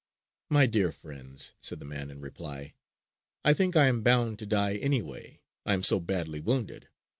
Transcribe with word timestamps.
"My 0.49 0.65
dear 0.65 0.91
friends," 0.91 1.53
said 1.61 1.77
the 1.79 1.85
man 1.85 2.09
in 2.09 2.21
reply, 2.21 2.73
"I 3.45 3.53
think 3.53 3.75
I 3.75 3.85
am 3.85 4.01
bound 4.01 4.39
to 4.39 4.47
die 4.47 4.73
anyway, 4.77 5.41
I 5.63 5.73
am 5.73 5.83
so 5.83 5.99
badly 5.99 6.39
wounded. 6.39 6.89